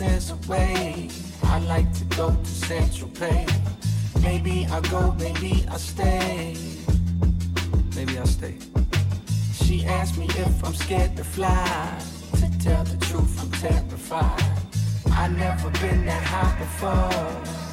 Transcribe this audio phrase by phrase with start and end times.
[0.00, 1.08] my away.
[1.44, 2.90] I like to go to St.
[2.90, 3.50] Tropez.
[4.22, 6.56] Maybe I go, maybe I stay.
[7.94, 8.58] Maybe I stay.
[9.52, 11.98] She asked me if I'm scared to fly.
[12.34, 14.42] To tell the truth, I'm terrified.
[15.12, 17.66] I never been that high before.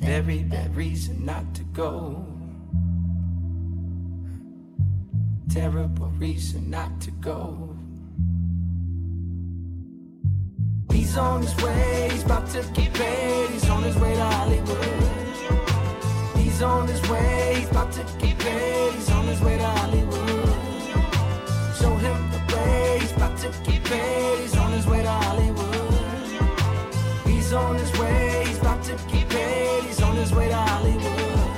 [0.00, 2.26] Very bad reason not to go.
[5.50, 7.73] Terrible reason not to go.
[11.14, 13.50] He's on his way, he's about to get paid.
[13.50, 14.84] He's on his way to Hollywood.
[16.36, 18.94] He's on his way, he's about to get paid.
[18.94, 20.48] He's on his way to Hollywood.
[21.78, 24.40] Show him the way, he's about to get paid.
[24.40, 25.94] He's on his way to Hollywood.
[27.26, 29.84] He's on his way, he's about to get paid.
[29.84, 31.48] He's on his way to Hollywood.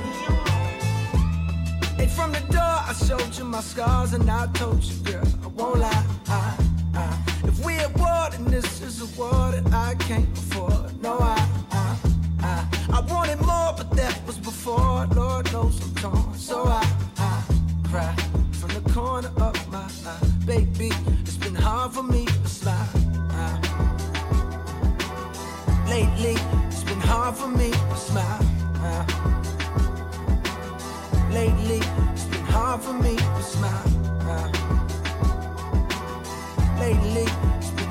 [1.97, 5.47] And from the door, I showed you my scars, and I told you, girl, I
[5.47, 6.05] won't lie.
[6.27, 6.66] I,
[7.57, 11.01] I, if we at war, then this is a war that I can't afford.
[11.01, 11.97] No, I, I,
[12.39, 15.07] I, I wanted more, but that was before.
[15.15, 16.83] Lord knows I'm torn, so I,
[17.17, 17.43] I
[17.89, 18.15] cry
[18.51, 20.91] from the corner of my eye, baby.
[21.21, 22.89] It's been hard for me to smile.
[25.87, 26.35] Lately,
[26.67, 28.43] it's been hard for me to smile.
[31.31, 31.81] Lately,
[32.13, 33.86] it's been hard for me to smile.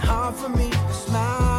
[0.07, 1.56] Hard for me to smile.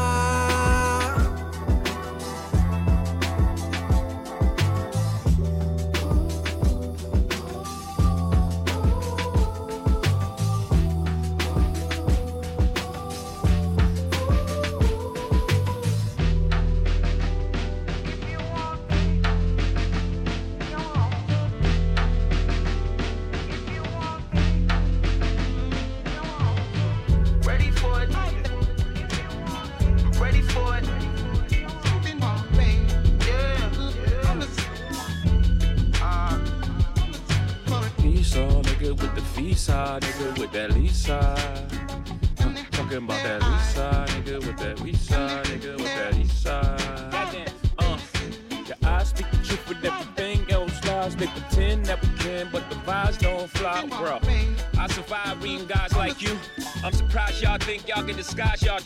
[57.98, 58.80] Y'all can disguise y'all.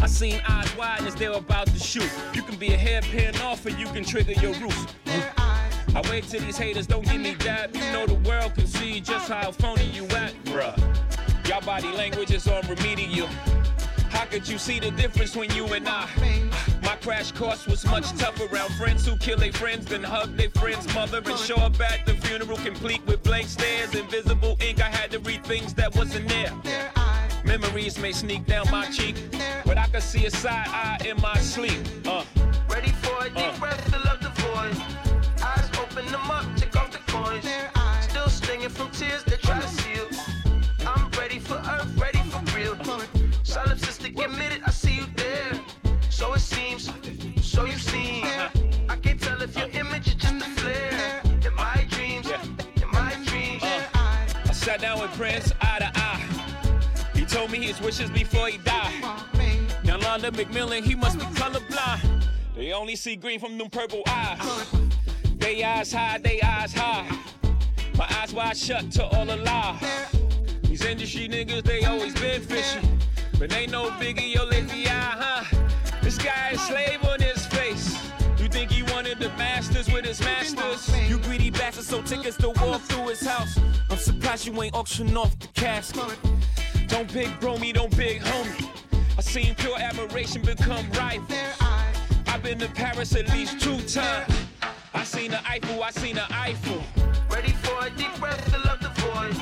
[0.00, 2.10] I seen eyes wide as they're about to shoot.
[2.32, 4.94] You can be a hairpin off and you can trigger your roof.
[5.06, 7.74] I wait till these haters don't give me dab.
[7.74, 10.78] You know the world can see just how phony you act, bruh.
[11.46, 13.26] Y'all body language is on remedial.
[14.08, 16.08] How could you see the difference when you and I?
[16.82, 20.50] My crash course was much tougher around friends who kill their friends, then hug their
[20.50, 24.80] friend's mother and show up at the funeral complete with blank stares, invisible ink.
[24.80, 26.52] I had to read things that wasn't there.
[27.52, 29.14] Memories may sneak down my cheek,
[29.66, 31.78] but I can see a side eye in my sleep.
[32.06, 32.24] Uh.
[32.66, 33.34] ready for it.
[33.34, 34.74] Deep breath, fill up the void.
[35.44, 37.44] Eyes open them up, take off the coins.
[38.08, 39.22] Still stinging from tears
[57.52, 59.02] me his wishes before he died.
[59.84, 62.24] Now Londell McMillan, he must be colorblind.
[62.56, 64.66] They only see green from them purple eyes.
[65.36, 67.06] They eyes high, they eyes high.
[67.98, 69.82] My eyes wide shut to all the lies.
[70.62, 72.80] These industry niggas, they always been fishy.
[73.38, 75.44] But ain't no biggie, yo lazy eye, huh?
[76.02, 77.98] This guy is slave on his face.
[78.38, 80.90] You think he wanted the masters with his masters?
[81.08, 83.58] You greedy bastard, so tickets to walk through his house.
[83.90, 86.18] I'm surprised you ain't auction off the casket.
[86.92, 88.68] Don't big bro me, don't big homie.
[89.16, 91.36] I seen pure admiration become rival.
[92.26, 94.30] I've been to Paris at least two times.
[94.92, 96.82] I seen the Eiffel, I seen the Eiffel.
[97.30, 99.34] Ready for a deep breath, fill up the void.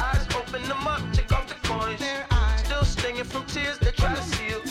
[0.00, 2.02] Eyes open them up, take off the coins.
[2.64, 4.69] Still stinging from tears they try to seal.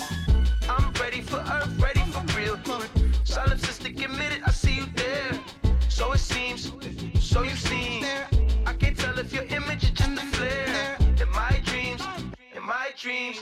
[13.09, 13.41] Dreams.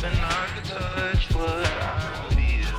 [0.00, 2.72] Been hard to touch what I feel.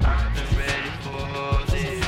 [0.00, 1.26] I've been ready for
[1.72, 2.06] this.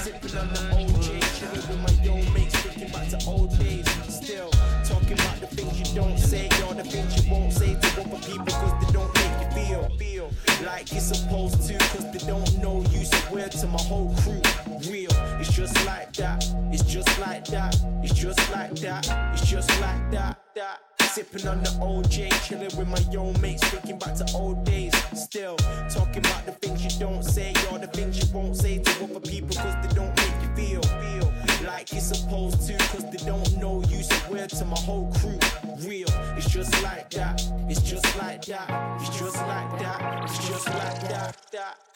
[0.00, 1.06] Sipping on the OJ,
[1.38, 3.86] chilling with my yo mates, thinking about the old days.
[4.08, 4.50] Still
[4.84, 6.49] talking about the things you don't say,
[6.90, 10.30] things you won't say to other people cause they don't make you feel, feel
[10.64, 14.42] like you're supposed to cause they don't know you swear to my whole crew
[14.90, 15.10] real
[15.40, 20.10] it's just like that it's just like that it's just like that it's just like
[20.10, 24.62] that that Sipping on the OJ, chilling with my old mates, thinking back to old
[24.62, 24.94] days.
[25.12, 25.56] Still
[25.88, 29.18] talking about the things you don't say, all the things you won't say to other
[29.18, 31.32] people, cause they don't make you feel, feel
[31.66, 34.04] like you're supposed to, cause they don't know you.
[34.04, 35.36] swear to my whole crew,
[35.80, 36.06] real.
[36.50, 41.10] Just like that, it's just like that, it's just like that, it's just like
[41.52, 41.89] that.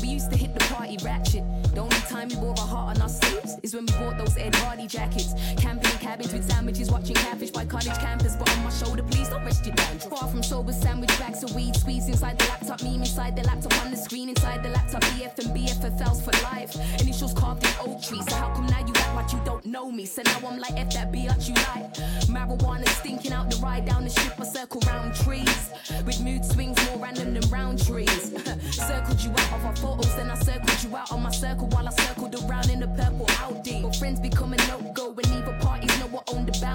[0.00, 1.44] We used to hit the party ratchet.
[1.74, 4.36] The only time we wore a heart on our sleeves is when we bought those
[4.36, 5.34] Ed Hardy jackets.
[5.56, 8.36] Camping in cabins with sandwiches, watching catfish by college campus.
[8.36, 9.98] But on my shoulder, please don't rest your down.
[9.98, 12.82] Far from sober, sandwich bags of weed squeezed inside the laptop.
[12.82, 15.02] Meme inside the laptop on the screen, inside the laptop.
[15.02, 16.74] BF and BFFLs for life.
[17.00, 18.24] Initials carved in oak trees.
[18.28, 20.06] So how come now you act like you don't know me?
[20.06, 21.92] So now I'm like F that bitch you like.
[22.26, 24.40] Marijuana stinking out the ride down the strip.
[24.40, 25.70] I circle round trees
[26.04, 28.32] with mood swings more random than round trees.
[28.70, 31.90] Circled you of our photos, then I circled you out on my circle while I
[31.90, 33.82] circled around in the purple Audi.
[33.82, 35.56] But friends become a no go when either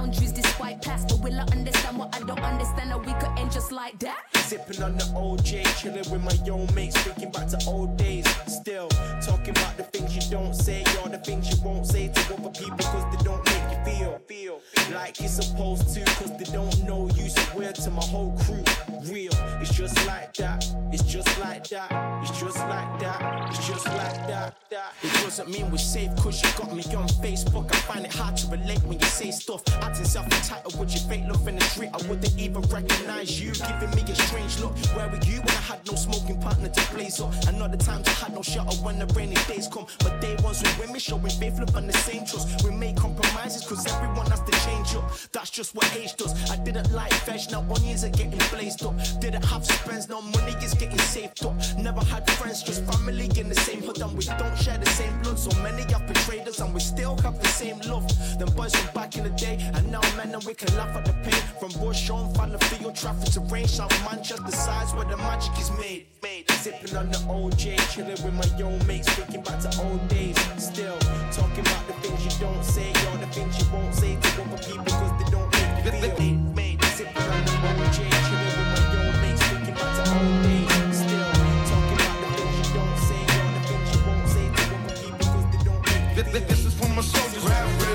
[0.07, 1.09] boundaries despite past.
[1.09, 2.93] But will I understand what I don't understand?
[2.93, 4.23] Or we could end just like that?
[4.35, 8.25] Sipping on the OJ, chilling with my young mates, thinking back to old days.
[8.47, 8.87] Still
[9.21, 12.49] talking about the things you don't say, or the things you won't say to other
[12.49, 14.61] people, cause they don't make you feel, feel
[14.93, 17.29] like it's supposed to, cause they don't know you.
[17.29, 18.63] So word to my whole crew,
[19.11, 19.33] real.
[19.61, 24.27] It's just like that, it's just like that, it's just like that, it's just like
[24.27, 24.55] that.
[24.69, 24.93] that.
[25.03, 27.71] It doesn't mean we're safe cause you got me on Facebook.
[27.71, 29.63] I find it hard to relate when you say stuff.
[29.97, 31.89] Acting self entitled with your fake love in the street.
[31.91, 34.77] I wouldn't even recognize you, giving me a strange look.
[34.95, 36.36] Where were you when I had no smoking
[36.67, 37.33] partner to blaze up?
[37.47, 39.85] Another times I had no shelter when the rainy days come.
[39.99, 42.63] But day ones with women showing faith, love, and the same trust.
[42.63, 45.11] We make compromises cause everyone has to change up.
[45.31, 46.33] That's just what age does.
[46.51, 48.95] I didn't like veg, now onions are getting blazed up.
[49.19, 51.55] Didn't have friends, now money is getting saved up.
[51.77, 55.21] Never had friends, just family in the same hood, and we don't share the same
[55.21, 55.39] blood.
[55.39, 58.07] So many have betrayed us, and we still have the same love.
[58.39, 61.05] Them boys from back in the day, and now men, and we can laugh at
[61.05, 61.41] the pain.
[61.59, 66.05] From Bush on, Fallowfield traffic to range, South Manchester sides where the magic is made.
[66.23, 66.56] made.
[66.57, 70.35] Sipping on the OJ, chilling with my young mates, thinking back to old days.
[70.57, 70.97] Still
[71.31, 74.57] talking about the things you don't say, or the things you won't say to other
[74.65, 76.89] people, they don't make you feel.
[76.97, 80.97] Sipping on the OJ, chilling with my young mates, thinking back to old days.
[80.97, 81.29] Still
[81.69, 84.95] talking about the things you don't say, or the things you won't say to other
[84.97, 86.41] people, cause they don't make you feel.
[86.49, 87.86] This is for my soldiers.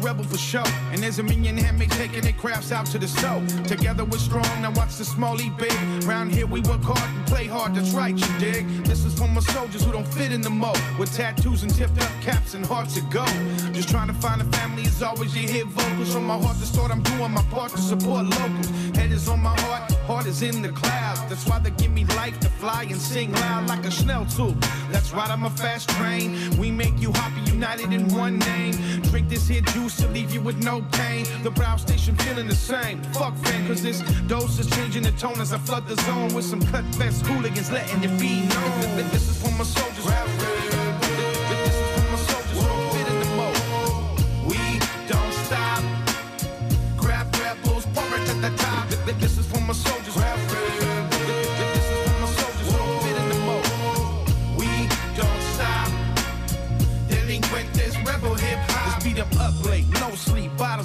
[0.00, 3.44] Rebel for show, and there's a million handmaids taking their crafts out to the soul.
[3.64, 5.72] Together we're strong, now watch the small eat big.
[6.04, 8.66] Round here we work hard and play hard, that's right, you dig?
[8.84, 12.00] This is for my soldiers who don't fit in the mold, with tattoos and tipped
[12.00, 13.28] up caps and hearts of gold.
[13.72, 16.66] Just trying to find a family is always you hear vocals from my heart to
[16.66, 16.90] start.
[16.90, 18.70] I'm doing my part to support locals.
[18.96, 21.20] Head is on my heart, heart is in the clouds.
[21.28, 24.58] That's why they give me life to fly and sing loud like a Schnellzug.
[24.90, 26.56] That's right, I'm a fast train.
[26.58, 28.74] We make you happy, united in one name.
[29.02, 31.24] Drink this here juice to leave you with no pain.
[31.42, 33.02] The BrauStation feeling the same.
[33.12, 36.44] Fuck fan, cause this dose is changing the tone as I flood the zone with
[36.44, 39.10] some cut vest hooligans letting it be known.
[39.10, 40.59] This is for my soldiers.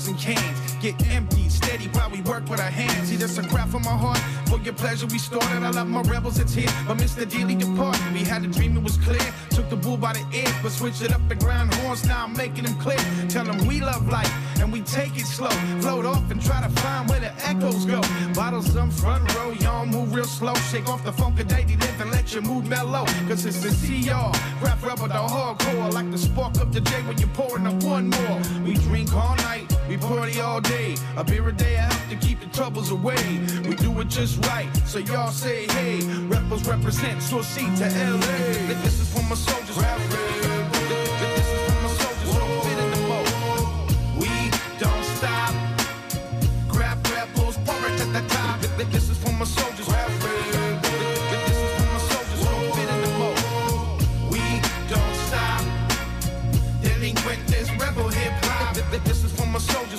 [0.08, 0.76] And cans.
[0.82, 3.10] Get empty, steady while we work with our hands.
[3.10, 4.20] See, that's a cry from my heart.
[4.48, 5.64] For your pleasure, we started.
[5.64, 6.70] I love my rebels, it's here.
[6.88, 7.26] But Mr.
[7.26, 8.14] Dealey departed.
[8.14, 9.34] We had a dream, it was clear.
[9.50, 12.06] Took the bull by the ears, but switched it up and ground horns.
[12.06, 13.00] Now I'm making them clear.
[13.30, 14.32] Tell them we love life
[14.62, 15.56] and we take it slow.
[15.82, 18.02] Float off and try to find where the echoes go.
[18.34, 20.56] Bottles some front row, y'all move real slow.
[20.72, 23.06] Shake off the funk of daily live and let your mood mellow.
[23.28, 24.32] Cause it's the CR.
[24.66, 25.94] Rap rebel, the hardcore.
[25.94, 28.42] Like the spark up the J when you're pouring up one more.
[28.64, 30.96] We drink all night, we party all day.
[31.18, 33.24] A beer a day, I help to keep the troubles away.
[33.68, 36.02] We do it just right, so y'all say hey.
[36.28, 38.38] Rebels represent, so C to LA.
[38.84, 39.78] This is for my soldiers.
[39.78, 43.00] Rap This is for my soldiers don't fit in the.
[44.22, 44.32] We
[44.80, 45.54] don't stop.
[46.68, 48.60] Grab at the top.
[48.92, 49.75] This is for my soldiers.
[59.56, 59.95] Delinquent a rebel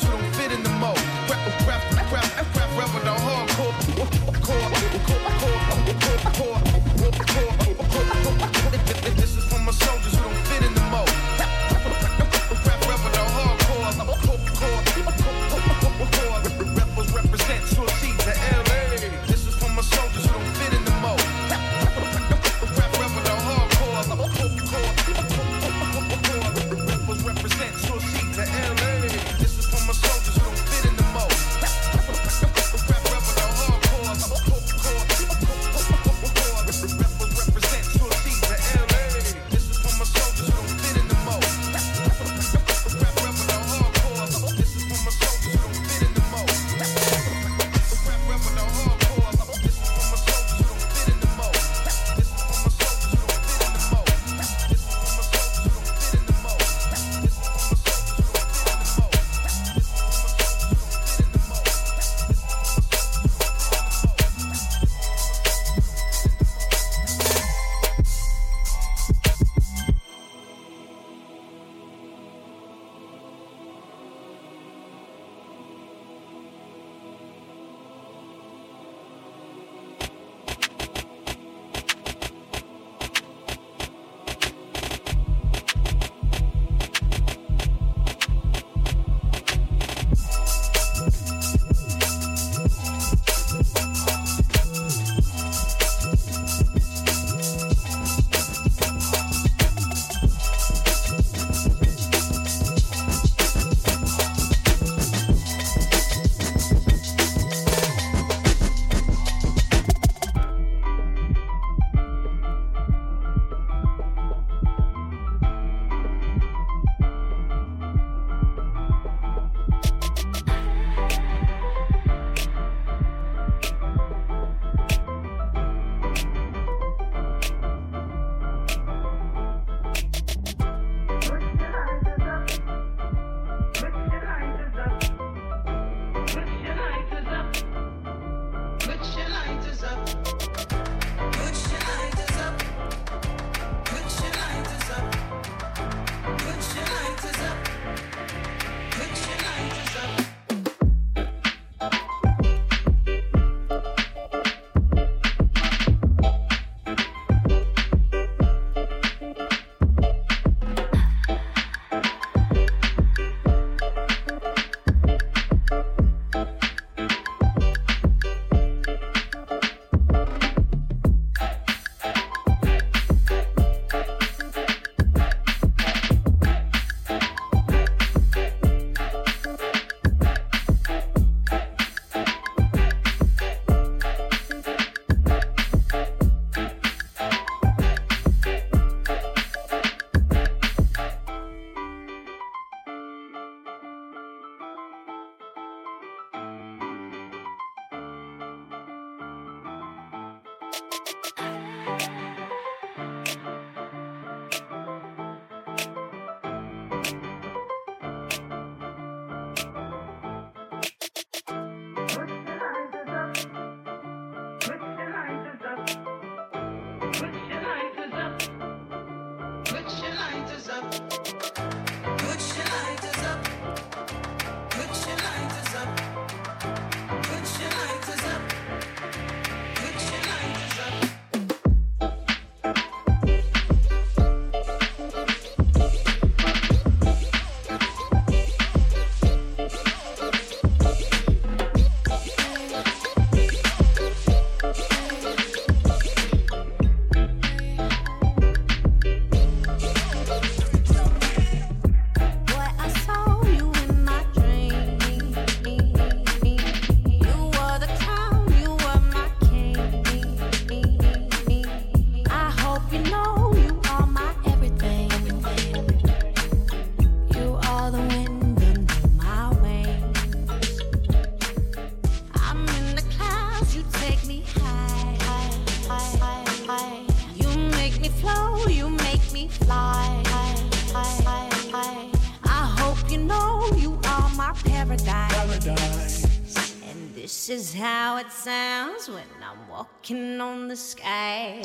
[289.09, 291.63] when I'm walking on the sky.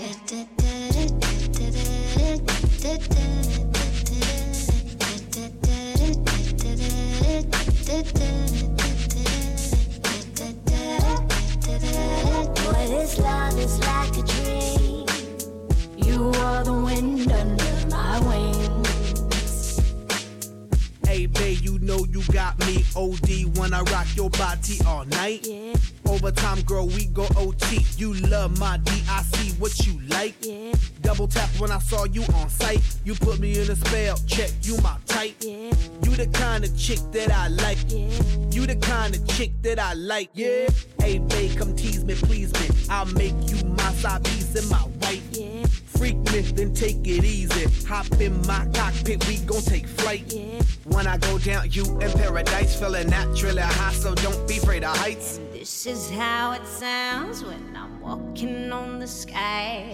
[12.56, 15.08] Boy, this love is like a dream.
[15.98, 18.51] You are the wind under my wings.
[21.92, 25.46] Know you got me OD when I rock your body all night.
[25.46, 25.74] Yeah,
[26.08, 27.86] Overtime, girl, we go OT.
[27.98, 30.36] You love my D, I see what you like.
[30.42, 30.72] yeah,
[31.02, 32.80] Double tap when I saw you on sight.
[33.04, 35.36] You put me in a spell, check, you my type.
[35.42, 35.72] yeah,
[36.04, 37.80] You the kind of chick that I like.
[37.88, 38.08] yeah.
[38.52, 40.68] You the kind of chick that I like, yeah.
[41.00, 42.70] Hey, babe, come tease me, please me.
[42.90, 45.24] I'll make you my side piece and my wife.
[45.32, 45.61] Yeah,
[46.02, 47.86] Freak me, then take it easy.
[47.88, 50.34] Hop in my cockpit, we gon' take flight.
[50.34, 50.60] yeah.
[50.86, 54.98] When I go down, you in paradise, feeling naturally high, so don't be afraid of
[54.98, 55.40] heights.
[55.54, 59.94] This is how it sounds when I'm walking on the sky.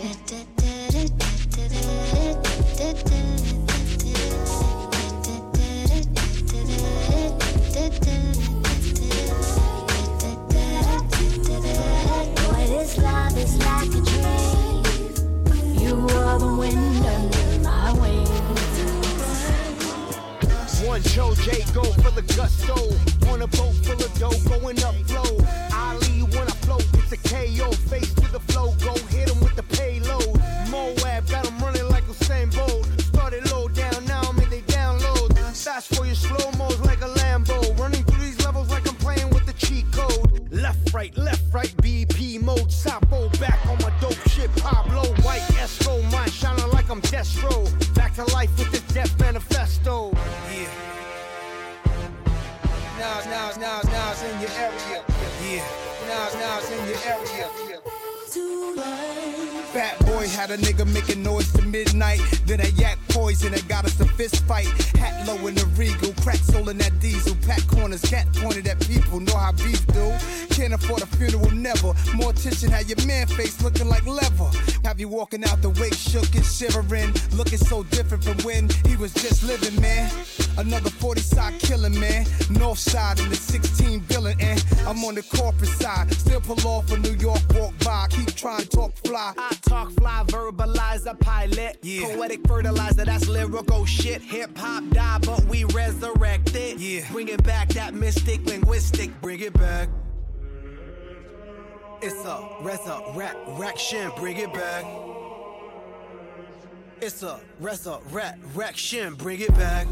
[12.47, 14.56] Boy, this love is like a dream.
[15.87, 18.29] You are the wind my wings.
[20.85, 22.75] One Joe J go for the gusto.
[23.31, 25.37] On a boat full of dough, going up flow.
[25.71, 27.71] Ali when I float, it's a KO.
[27.87, 30.37] Face to the flow, go hit him with the payload.
[30.69, 31.46] Moab got
[60.57, 62.19] nigga making noise to midnight.
[62.45, 64.67] Then a yak poison that got us a fist fight.
[64.97, 67.36] Hat low in the regal, crack soul in that diesel.
[67.47, 69.21] Pack corners, cat pointed at people.
[69.21, 70.13] Know how beef do.
[70.49, 71.93] Can't afford a funeral, never.
[72.13, 74.49] More attention, had your man face looking like leather.
[74.83, 77.13] Have you walking out the wake, shook and shivering.
[77.37, 80.11] Looking so different from when he was just living, man.
[80.57, 82.25] Another 40 side killing, man.
[82.49, 86.11] North side in the 16 billion, and I'm on the corporate side.
[86.13, 88.07] Still pull off a New York walk by.
[88.09, 89.33] Keep trying to talk fly.
[89.37, 91.77] I talk fly, verbalize a pilot.
[91.81, 92.13] Yeah.
[92.15, 94.21] Poetic fertilizer, that's lyrical shit.
[94.21, 96.79] Hip hop die, but we resurrect it.
[96.79, 97.09] Yeah.
[97.11, 99.09] Bring it back, that mystic linguistic.
[99.21, 99.89] Bring it back.
[102.01, 104.11] It's a resurrection.
[104.17, 104.85] Bring it back.
[107.01, 109.15] It's a resurrection.
[109.15, 109.87] Bring it back.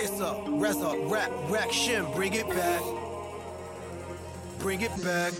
[0.00, 2.06] It's a resurrection.
[2.14, 2.82] Bring it back.
[4.58, 5.32] Bring it back.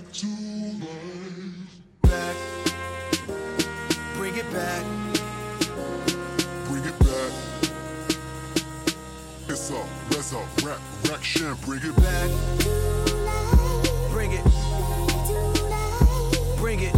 [2.02, 2.37] Back.
[4.16, 5.07] Bring it back.
[10.11, 11.54] Resurrection.
[11.64, 12.31] Bring it back.
[14.11, 14.44] Bring it.
[16.59, 16.94] Bring it.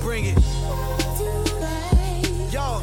[0.00, 0.38] Bring it.
[2.52, 2.82] Yo.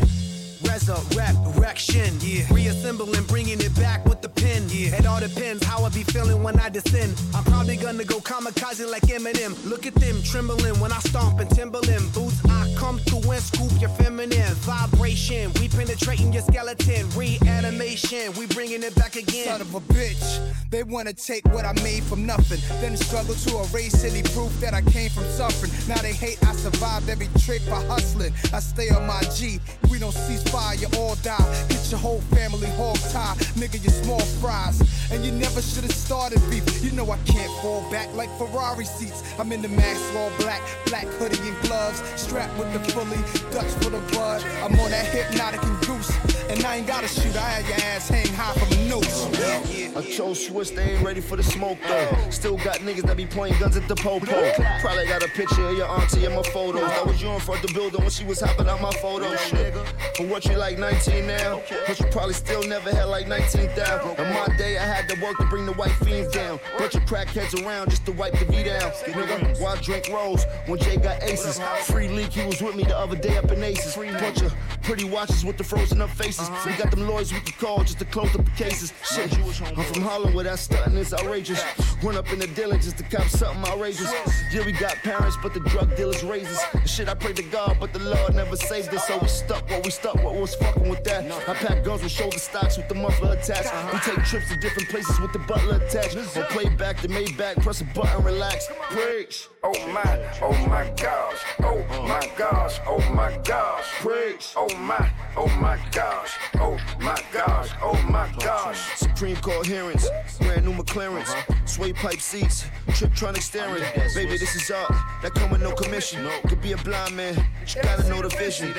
[0.63, 2.19] Resurrection.
[2.19, 2.45] Yeah.
[2.51, 4.63] Reassembling, bringing it back the pen.
[4.69, 4.95] Yeah.
[4.95, 7.13] It all depends how I be feeling when I descend.
[7.35, 9.53] I'm probably gonna go kamikaze like Eminem.
[9.69, 12.39] Look at them trembling when I stomp and Timberland boots.
[12.49, 15.51] I come through and scoop your feminine vibration.
[15.59, 17.09] We penetrating your skeleton.
[17.15, 18.33] Reanimation.
[18.37, 19.47] We bringing it back again.
[19.47, 20.39] Son of a bitch.
[20.69, 24.73] They wanna take what I made from nothing, then struggle to erase any proof that
[24.73, 25.71] I came from suffering.
[25.87, 28.33] Now they hate I survived every trick by hustling.
[28.53, 29.59] I stay on my G.
[29.89, 31.65] We don't cease fire, you all die.
[31.69, 33.83] Get your whole family hog tie, nigga.
[33.83, 36.83] You small fries, and you never should have started beef.
[36.83, 39.23] You know I can't fall back like Ferrari seats.
[39.39, 43.17] I'm in the mask, all black, black hoodie and gloves, strapped with the fully
[43.51, 44.43] Dutch for the blood.
[44.63, 46.11] I'm on that hypnotic and goose,
[46.49, 47.35] and I ain't gotta shoot.
[47.35, 49.95] I had your ass hang high from a noose.
[49.95, 52.29] I chose Swiss, they ain't ready for the smoke though.
[52.29, 54.51] Still got niggas that be pointing guns at the popo.
[54.81, 56.81] Probably got a picture of your auntie in my photos.
[56.81, 59.73] That was you in front the building when she was hopping out my photo shit.
[60.15, 64.18] For what you like 19 now, but you probably still never had like 19,000.
[64.19, 66.59] In my day, I had to work to bring the white fiends down.
[66.77, 68.91] Bunch of crackheads around just to wipe the V down.
[69.07, 71.57] Nigga, why drink rolls when Jay got aces?
[71.83, 73.95] Free leak, he was with me the other day up in Aces.
[73.95, 76.49] Bunch of pretty watches with the frozen up faces.
[76.65, 78.91] We got them lawyers we can call just to close up the cases.
[79.09, 81.63] Shit, I'm from Harlem where that stunting is outrageous.
[82.03, 82.47] Run up in the
[82.81, 84.11] just to cop something outrageous.
[84.51, 86.89] Yeah, we got parents, but the drug dealers raise us.
[86.89, 89.07] Shit, I pray to God, but the Lord never saved us.
[89.07, 91.23] So we stuck what we stuck, what was fucking with that.
[91.47, 93.69] I pack guns with shoulder stocks with the muffler attached.
[94.09, 96.15] Take trips to different places with the butler attached.
[96.15, 98.67] Or play back the Maybach, press a button, relax.
[98.89, 99.47] Preach.
[99.63, 103.85] Oh my, oh my gosh, oh my gosh, oh my gosh.
[103.99, 104.53] Preach.
[104.55, 108.79] Oh my, oh my gosh, oh my gosh, oh my gosh.
[108.95, 111.65] Supreme coherence, brand new McLaren's, uh-huh.
[111.65, 113.83] sway pipe seats, Tiptronic steering.
[114.15, 114.89] Baby, this is art
[115.21, 116.27] that come with no commission.
[116.47, 117.35] Could be a blind man,
[117.67, 118.73] you gotta know the vision.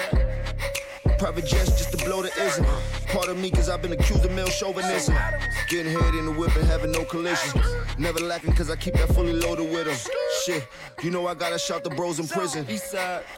[1.21, 2.65] Private jets just to blow the ism.
[3.09, 5.15] Part of me, cause I've been accused of male chauvinism.
[5.69, 7.63] Getting head in the whip and having no collisions.
[7.99, 10.30] Never lacking, cause I keep that fully loaded with with 'em.
[10.47, 10.67] Shit,
[11.03, 12.65] you know I gotta shout the bros in prison.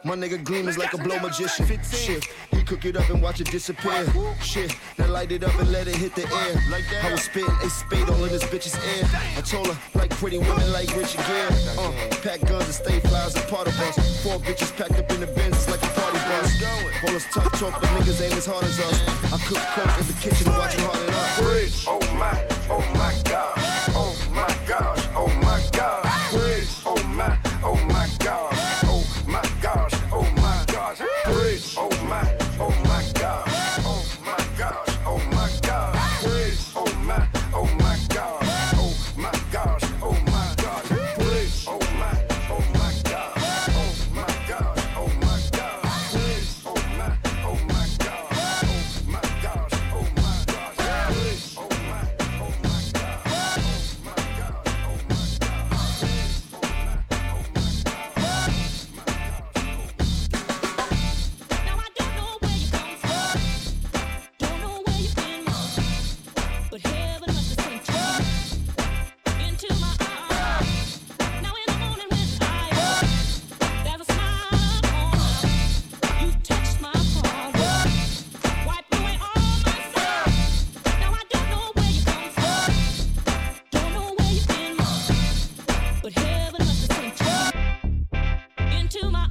[0.05, 1.67] My nigga gleam is like a blow magician.
[1.83, 4.07] Shit, he cook it up and watch it disappear.
[4.41, 6.55] Shit, now light it up and let it hit the air.
[6.71, 7.05] Like that.
[7.05, 9.05] I was spitting a spade all in this bitch's ear.
[9.37, 11.49] I told her, like pretty women like Richard Gere.
[11.79, 14.23] Uh, pack guns and stay flies and part of us.
[14.23, 16.63] Four bitches packed up in the Benz, it's like a party bus.
[17.05, 18.99] All this tough talk, but niggas ain't as hard as us.
[19.33, 21.51] I cook coke in the kitchen, watching hard it up.
[21.51, 21.85] Preach.
[21.89, 22.37] Oh my,
[22.71, 23.62] oh my gosh,
[88.95, 89.22] into my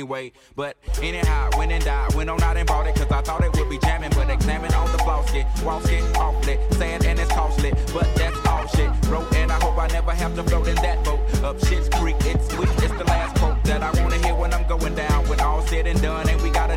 [0.00, 0.32] anyway.
[0.56, 3.52] But anyhow, went and died, went on out and bought it, cause I thought it
[3.52, 4.10] would be jamming.
[4.10, 7.72] But examine all the flaws, get walls get awfully sad and it's costly.
[7.92, 8.90] But that's all shit.
[9.08, 11.20] Wrote and I hope I never have to float in that boat.
[11.44, 14.66] Up shit's creek, it's sweet, it's the last quote that I wanna hear when I'm
[14.66, 15.28] going down.
[15.28, 16.69] When all said and done, and we got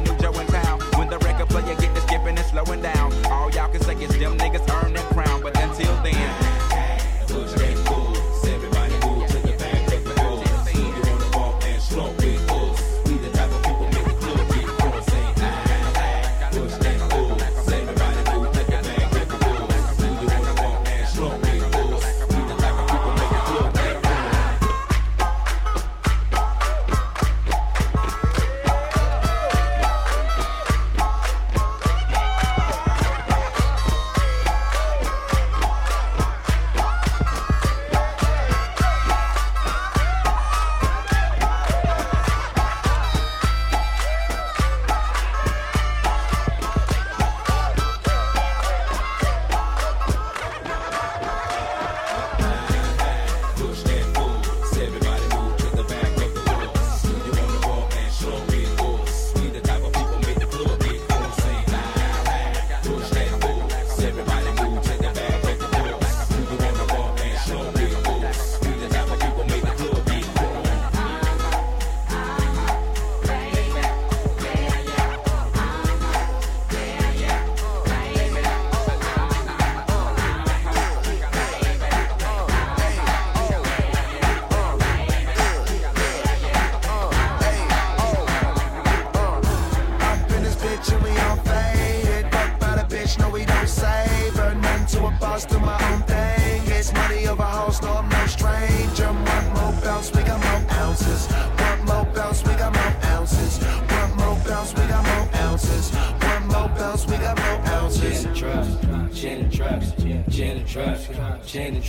[110.63, 111.07] and drugs,
[111.45, 111.83] gin and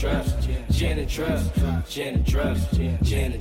[0.70, 1.50] gin and drugs,
[1.88, 3.40] gin and drugs, gin and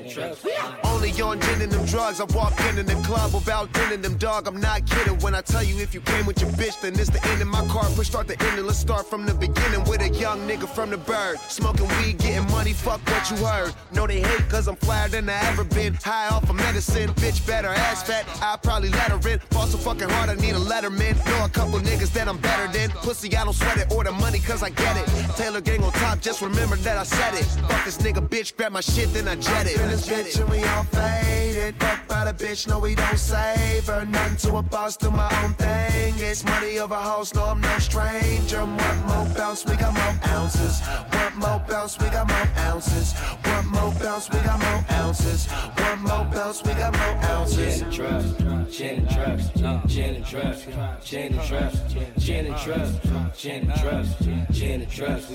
[0.00, 0.46] and drugs.
[0.84, 2.20] Only on gin and them drugs.
[2.20, 4.46] I walk in in the club without and them dog.
[4.48, 7.10] I'm not kidding when I tell you if you came with your bitch, then it's
[7.10, 7.84] the end of my car.
[7.94, 8.66] Push start the ending.
[8.66, 11.38] Let's start from the beginning with a young nigga from the bird.
[11.48, 13.74] Smoking weed, getting money, fuck what you heard.
[13.92, 15.94] No, they hate cause I'm flyer than I ever been.
[15.94, 18.24] High off of medicine, bitch better ass fat.
[18.42, 19.38] I probably let her in.
[19.50, 21.14] Fall so fucking hard, I need a letterman.
[21.26, 22.90] Know a couple niggas that I'm better than.
[22.90, 25.06] Pussy, I don't sweat it or the money cause I get it.
[25.36, 27.44] Taylor gang on top, just remember that I said it.
[27.68, 29.80] Fuck this nigga, bitch, grab my shit, then I jet it.
[29.80, 31.74] in this bitch and we all faded.
[31.80, 34.04] Fuck by the bitch, no we don't save her.
[34.04, 36.14] Nothing to a boss, do my own thing.
[36.18, 38.64] It's money over hoes, no I'm no stranger.
[38.64, 40.80] One more bounce, we got more ounces.
[40.80, 43.12] One more bounce, we got more ounces.
[43.44, 45.46] One more bounce, we got more ounces.
[45.46, 47.80] One more bounce, we got more ounces.
[47.80, 49.50] Gin and drugs, gin and drugs,
[49.86, 52.92] gin and drugs, gin and drugs, gin and drugs, gin and drugs,
[53.36, 55.26] gin and drugs, we are gin and drugs.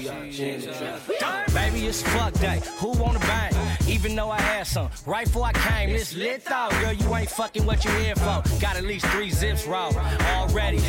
[1.53, 2.61] Baby, it's fuck day.
[2.77, 3.53] Who wanna bang?
[3.87, 4.89] Even though I had some.
[5.05, 6.69] Right before I came, this lit though.
[6.81, 8.43] Girl, you ain't fucking what you here for.
[8.59, 9.89] Got at least three zips raw
[10.35, 10.81] already.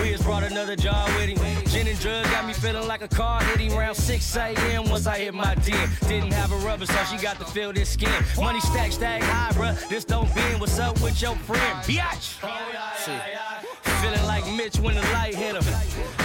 [0.00, 1.66] We just brought another jar with him.
[1.66, 4.88] Gin and drugs got me feeling like a car hit him around 6 a.m.
[4.90, 5.88] once I hit my den.
[6.08, 8.24] Didn't have a rubber, so she got to feel this skin.
[8.36, 9.88] Money stack, stack high, bruh.
[9.88, 10.60] This don't bend.
[10.60, 11.78] What's up with your friend?
[11.84, 12.40] Biatch.
[13.04, 13.53] Shit.
[13.84, 15.64] Feeling like bitch when the light hit him.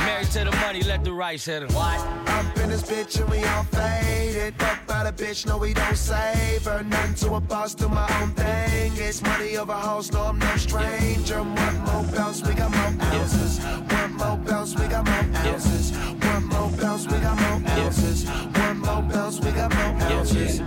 [0.05, 1.73] Married to the money, let the rice hit him.
[1.73, 1.99] What?
[2.29, 4.55] Up in this bitch and we all faded.
[4.55, 6.83] Fuck by the bitch, no, we don't save her.
[6.83, 8.93] Nothing to a boss, do my own thing.
[8.95, 11.43] It's money over hoes, no, I'm no stranger.
[11.43, 13.59] One more bounce, we got more ounces.
[13.59, 15.91] One more bounce, we got more ounces.
[15.91, 18.25] One more bounce, we got more ounces.
[18.29, 20.59] One more bounce, we got more ounces.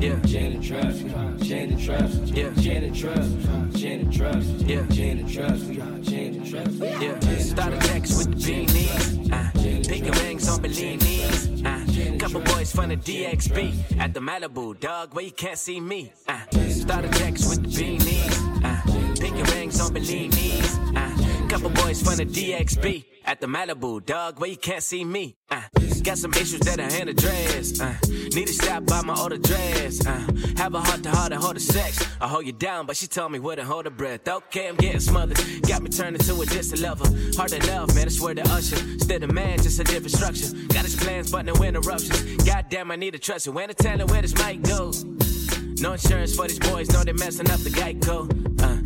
[0.00, 0.12] Yeah.
[7.72, 7.76] A
[8.16, 9.32] with the beanies.
[9.32, 11.64] Uh, rings on Bellinis.
[11.66, 16.12] Uh, couple boys from the DXB at the Malibu, dog, where you can't see me.
[16.28, 18.64] Uh, start a text with the beanies.
[18.64, 20.96] Uh, pinky rings on Bellinis.
[20.96, 25.36] Uh, couple boys from the DXB at the Malibu, dog, where you can't see me.
[25.48, 25.62] Uh,
[26.02, 27.80] got some issues that I hand address.
[27.80, 27.94] Uh,
[28.34, 30.04] need to stop by my older dress.
[30.04, 32.04] Uh, have a heart to heart and hold a sex.
[32.20, 34.26] I hold you down, but she told me where to hold her breath.
[34.26, 35.38] Okay, I'm getting smothered.
[35.62, 37.06] Got me turning to a distant lover.
[37.36, 38.80] Hard to love, man, I swear to usher.
[38.94, 40.52] Instead of man, just a different structure.
[40.66, 42.42] Got his plans, but no interruptions.
[42.42, 43.52] Goddamn, I need to trust you.
[43.52, 44.92] When to tell her where this mic go.
[45.80, 48.28] No insurance for these boys, no, they messing up the Geico.
[48.60, 48.79] Uh,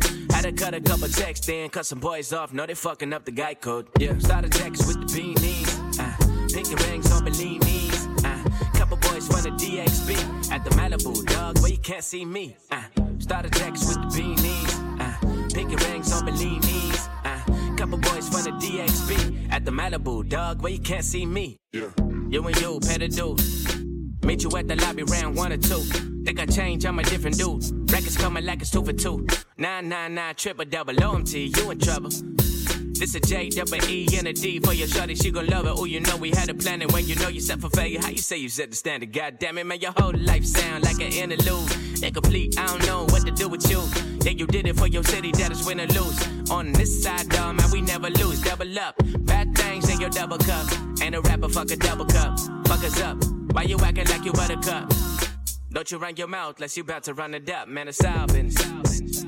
[0.45, 3.31] to cut a couple checks, then cut some boys off, know they fucking up the
[3.31, 3.87] guy code.
[3.99, 5.99] Yeah, started text with the beanies.
[5.99, 8.23] Uh, pinky rings on Bellinis.
[8.23, 12.55] Uh, couple boys from the DXB at the Malibu, dog, where you can't see me.
[12.69, 12.83] Uh,
[13.17, 14.99] started text with the beanies.
[14.99, 17.09] Uh, pinky rings on Bellinis.
[17.23, 21.57] Uh, couple boys from the DXB at the Malibu, dog, where you can't see me.
[21.71, 21.89] Yeah.
[22.29, 23.84] You and you, pay the dude.
[24.25, 25.81] Meet you at the lobby round one or two.
[26.25, 27.63] Think I change, I'm a different dude.
[27.91, 29.27] Records coming like it's two for two.
[29.59, 32.09] 999 triple double oh, OMT, you in trouble.
[32.97, 35.73] This a J, double E, and a D for your shorty, she gon' love it.
[35.77, 38.01] Oh, you know we had a plan, and when you know you set for failure,
[38.01, 39.13] how you say you set the standard?
[39.13, 41.69] God damn it, man, your whole life sound like an interlude.
[42.03, 43.81] Incomplete, I don't know what to do with you.
[44.23, 46.49] Yeah, you did it for your city, that is win or lose.
[46.49, 48.41] On this side, dog, man, we never lose.
[48.41, 50.67] Double up, bad things in your double cup.
[51.01, 52.39] Ain't a rapper, fuck a double cup.
[52.67, 53.17] Fuck us up,
[53.51, 54.91] why you acting like you buttercup?
[55.71, 59.23] Don't you run your mouth unless you about to run it up, man, our business.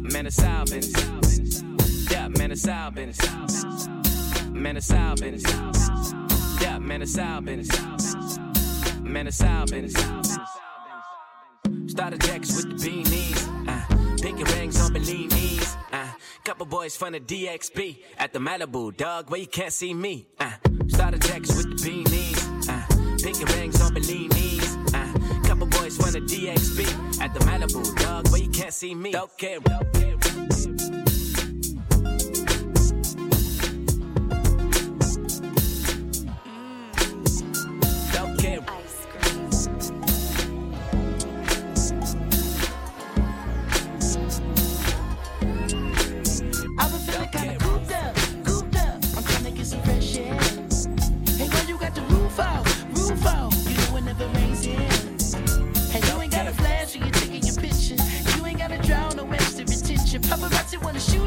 [0.00, 1.62] Man, our business.
[2.10, 3.18] Yeah, man, our business.
[4.52, 4.78] Man.
[6.60, 7.40] Yeah, man, it's our.
[9.02, 9.28] Man,
[11.98, 13.66] Started text with the beanies.
[13.66, 15.76] Uh, pinky rings on Bellinis.
[15.92, 16.06] Uh,
[16.44, 20.28] couple boys from the DXB at the Malibu, dog, where you can't see me.
[20.38, 20.52] Uh,
[20.86, 22.68] started text with the beanies.
[22.68, 24.94] Uh, pinky rings on Bellinis.
[24.94, 29.10] Uh, couple boys from the DXB at the Malibu, dog, where you can't see me.
[29.10, 29.58] Don't care.
[29.58, 30.07] Care.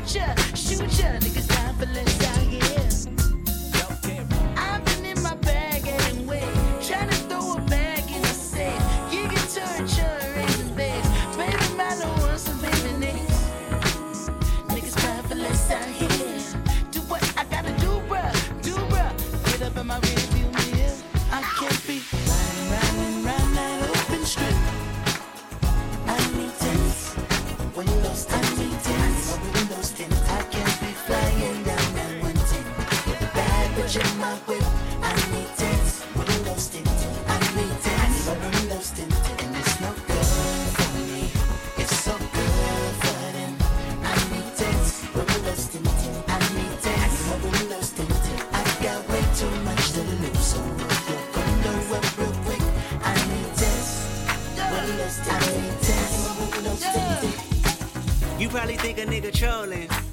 [0.07, 1.19] Shoot ya, shoot ya.
[1.19, 1.50] Niggas
[58.51, 60.10] probably think a nigga trolling.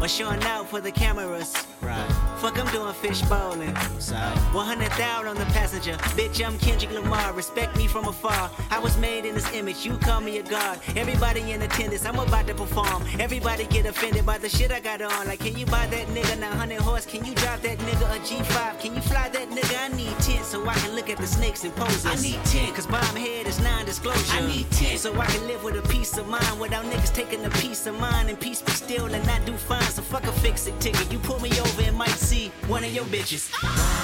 [0.00, 1.54] Or showing out for the cameras.
[1.82, 2.08] Right.
[2.38, 3.74] Fuck, I'm doing fish bowling.
[3.74, 5.94] 100,000 on the passenger.
[6.16, 7.32] Bitch, I'm Kendrick Lamar.
[7.32, 8.50] Respect me from afar.
[8.70, 9.84] I was made in this image.
[9.84, 10.78] You call me a god.
[10.96, 12.04] Everybody in attendance.
[12.04, 13.04] I'm about to perform.
[13.18, 15.26] Everybody get offended by the shit I got on.
[15.26, 17.06] Like, can you buy that nigga 900 horse?
[17.06, 18.80] Can you drive that nigga a G5?
[18.80, 19.90] Can you fly that nigga?
[19.90, 22.06] I need 10 so I can look at the snakes and poses.
[22.06, 22.74] I need 10.
[22.74, 24.36] Cause bomb head is non-disclosure.
[24.36, 24.98] I need 10.
[24.98, 27.98] So I can live with a peace of mind without niggas taking a piece of
[27.98, 29.82] mind and peace be still and not do fine.
[29.82, 31.10] So fuck a fix it ticket.
[31.12, 33.97] You pull me over and might see one of your bitches.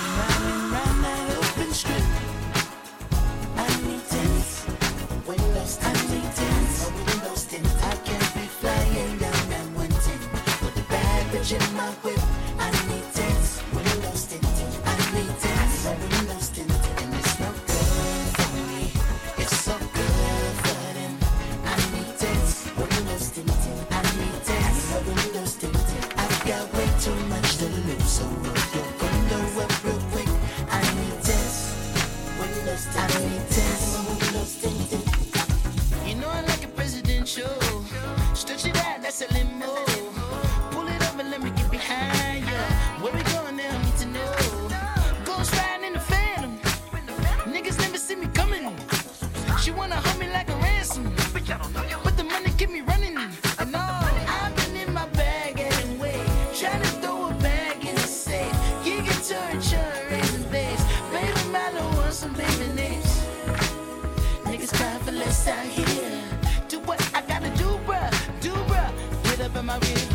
[69.64, 70.13] My rearview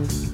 [0.00, 0.30] うん。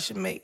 [0.00, 0.43] Faithfully.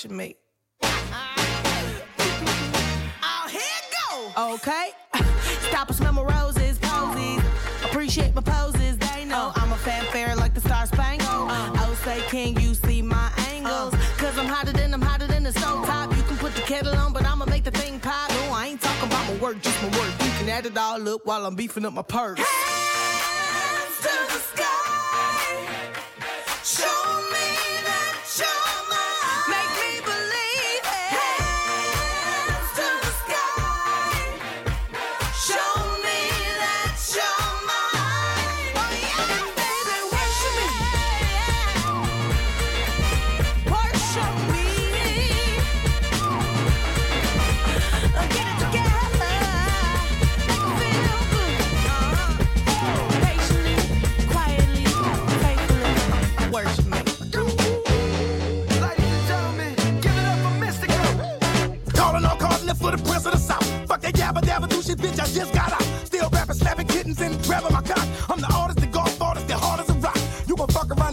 [0.00, 0.34] Worship me.
[3.22, 3.60] Oh, here
[4.08, 4.54] go.
[4.54, 4.92] Okay.
[5.68, 7.42] Stop smell my roses, posies.
[7.84, 9.60] Appreciate my poses, they know uh.
[9.60, 11.28] I'm a fanfare like the Star Spangled.
[11.28, 11.48] Uh.
[11.50, 13.92] Oh, i'll say, can you see my angles?
[13.92, 13.98] Uh.
[14.16, 16.16] Cause I'm hotter than I'm hotter than the stove top.
[16.16, 18.30] You can put the kettle on, but I'ma make the thing pop.
[18.30, 20.12] No, I ain't talking about my work, just my work.
[20.24, 22.38] You can add it all up while I'm beefing up my purse.
[22.38, 22.99] Hands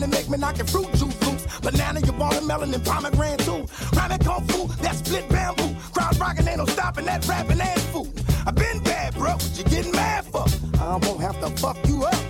[0.08, 1.46] and make me knock your fruit juice loose.
[1.60, 3.66] Banana, you your watermelon, and pomegranate too.
[3.94, 5.76] Rhyming kung fu, that split bamboo.
[5.94, 8.08] Crowd rockin', ain't no stopping that rapping ass fool.
[8.46, 10.46] I been bad, bro, what you getting mad for?
[10.80, 12.24] I won't have to fuck you up.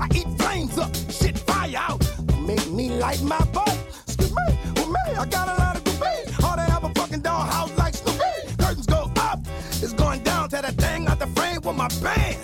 [0.00, 2.00] I eat flames up, shit fire out.
[2.40, 3.76] Make me light my butt.
[4.06, 4.46] Excuse me,
[4.76, 6.44] with me, I got a lot of debate.
[6.44, 8.56] All they have a fucking dollhouse like Snoopy.
[8.58, 9.40] Curtains go up,
[9.82, 12.43] it's going down to that thing out the frame with my band.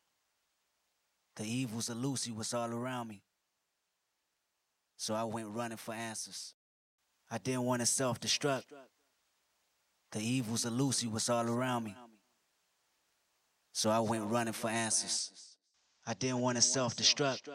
[1.35, 3.21] The evils of Lucy was all around me.
[4.97, 6.53] So I went running for answers.
[7.29, 8.65] I didn't want to self destruct.
[10.11, 11.95] The evils of Lucy was all around me.
[13.71, 15.31] So I went running for answers.
[16.05, 17.47] I didn't want to self destruct.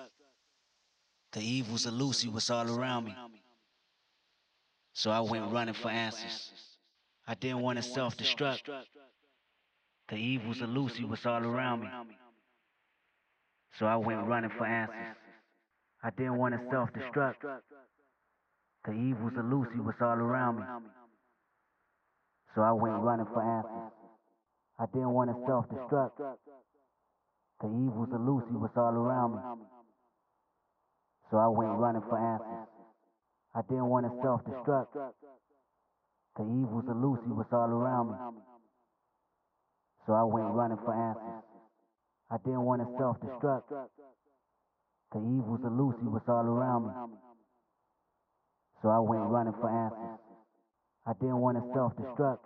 [1.32, 3.14] The evils of Lucy was all around me.
[4.94, 6.50] So I went running for answers.
[7.28, 8.62] I didn't want to self destruct.
[10.08, 11.88] The evils of Lucy was all around me.
[13.78, 15.16] So I went running for answers.
[16.02, 17.44] I didn't want to self destruct.
[18.86, 20.64] The evils of Lucy was all around me.
[22.54, 23.92] So I went running for answers.
[24.78, 26.16] I didn't want to self destruct.
[27.60, 29.40] The evils of Lucy was all around me.
[31.30, 32.68] So I went running for answers.
[33.54, 34.92] I didn't want to self destruct.
[36.36, 38.40] The evils of Lucy was all around me.
[40.06, 41.55] So I went running for answers.
[42.30, 43.70] I didn't want to self destruct.
[45.14, 46.92] The evils of Lucy was all around me.
[48.82, 50.18] So I went running for answers.
[51.06, 52.42] I didn't want to self destruct.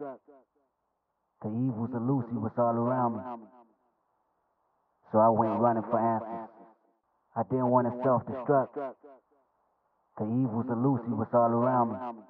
[1.40, 3.22] The evils of Lucy was all around me.
[5.10, 6.52] So I went running for answers.
[7.34, 8.76] I didn't want to self destruct.
[10.18, 12.22] The evils of Lucy was all around me.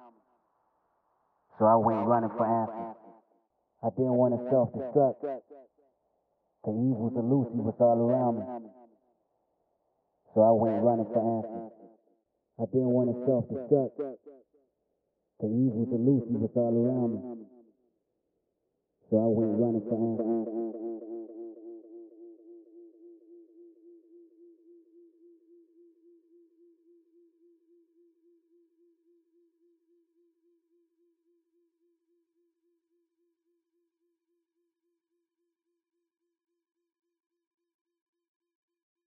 [1.59, 2.95] So I went running for answers.
[3.83, 5.19] I didn't want to self destruct.
[6.63, 8.45] The evils of Lucy was all around me.
[10.33, 11.73] So I went running for answers.
[12.61, 13.97] I didn't want to self destruct.
[15.41, 17.45] The evils of Lucy was all around me.
[19.09, 20.90] So I went running for answers.